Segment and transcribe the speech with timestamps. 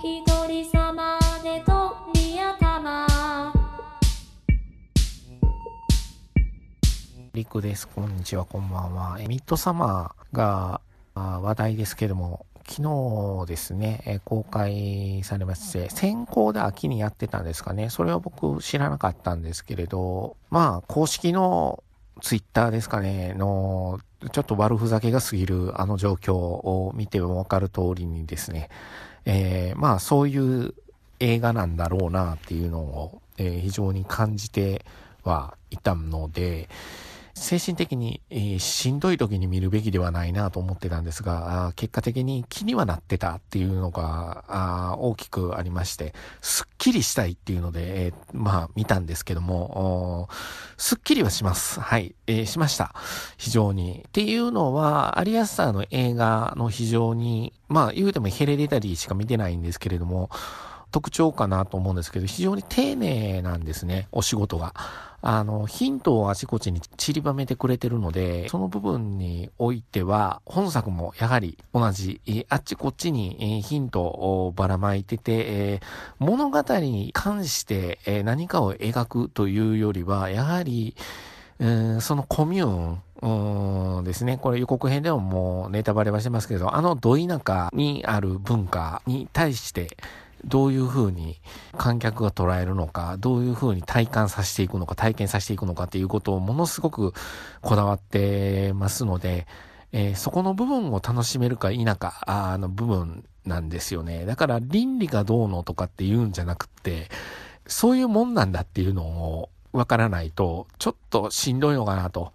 [0.00, 3.52] 一人様で鳥頭
[7.34, 7.88] リクです。
[7.88, 9.18] こんにちは、こんばんは。
[9.26, 10.80] ミッドサマーが
[11.16, 17.90] 話題ですけども、昨日ですね、公開されまして、先行で秋にやってたんですかね。
[17.90, 21.82] それは僕知らなかったんですけれど、まあ、公式の
[22.20, 23.98] ツイッターですかね、の、
[24.30, 28.68] ちょっと悪ふざけが過ぎるあの状況を見てもわかる通りにですね、
[29.30, 30.74] えーまあ、そういう
[31.20, 34.86] 映画なんだろうなっていうのを、えー非常に感じて
[35.22, 36.68] はいたので、
[37.38, 50.34] 精神的に、えーしんどい時に見るべきではないなと思ってたんですが、結果的に気にはなってたっていうのが大きくありまして、すっきりしたいっていうので、えーまあ見たんですけども、おー
[50.76, 51.80] すっきりはします。
[51.80, 52.94] はい、えーしました。
[53.36, 54.04] 非常に。
[54.06, 60.30] っていうのは、アリアスターの映画の非常に、まあ言うてもヘレデタリーしか見てないんですけれども、
[60.90, 64.74] 特徴かなと思うんですけど、非常に丁寧なんですね、お仕事が。
[65.20, 75.80] あの、ヒントをあちこちに散りばめてくれてるので、その部分においては、本作もやはり同じ、あっちこっちに、ヒントをばらまいてて、
[76.18, 80.94] 物語に関して、何かを描くというよりは、やはり、
[81.58, 83.02] そのコミューン、
[83.98, 84.38] うんですね。
[84.38, 89.96] これ予告編でももうネタバレはしてますけど、あのど田舎にある文化に対して、
[90.44, 91.40] どういう風に
[91.76, 97.12] 観客が捉えるのか、どういう風に体感させていくのか、体験させていくのかっていうことをものすごく
[97.60, 99.46] こだわってますので、
[99.92, 104.26] えーそこの部分を楽しめるか否か、あの部分なんですよね。
[104.26, 107.08] だから倫理がどうのとかって言うんじゃなくて、
[107.66, 112.32] そういうもんなんだっていうのをわからないと、ちょっとしんどいのかなと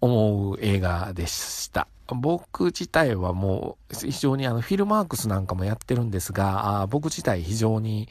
[0.00, 1.88] 思う映画でした。
[2.08, 8.08] 僕自体はもう非常にあのフィルマークスなんかもやってるんですが、僕自体非常に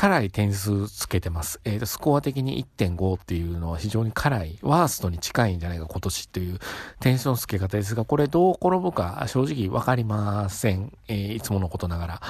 [0.00, 1.60] 辛い点数つけてます。
[1.64, 6.60] えー、スコア的に1.5っていうのは非常に辛い、ワーストに近いんじゃないか今年っていう
[7.00, 10.92] 点数の付け方ですが、これどう転ぶか正直わかりません。
[11.08, 12.22] えーいつものことながら。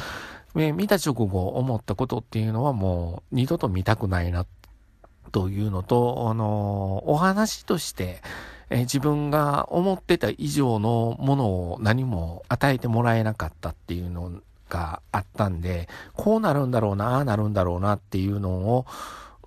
[0.56, 4.46] えー見た直後思ったことっていうのはもう二度と見たくないな
[5.30, 8.22] というのと、あのお話として、
[8.70, 14.32] え自分が思ってた以上のものを何も与えてもらえなかったっていうの
[14.68, 18.86] があったんで、こうなるんだろうな、ああなるんだろうなっていうのを、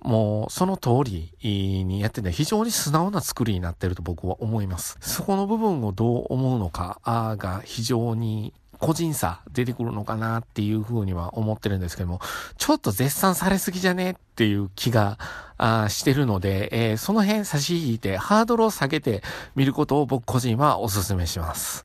[0.02, 4.98] もうその通りにやってて非常に素直な作りになってると僕は思います。
[5.00, 12.20] そこの部分をどう思うのかが非常に個人差出てくるのかなっていうふうには思ってるんですけども、
[12.58, 15.18] ちょっと絶賛されすぎじゃねっていう気が
[15.56, 19.22] あしてるので、えーその辺差し引いてハードルを下げて
[19.54, 21.80] 見ることを僕個人はお勧めします。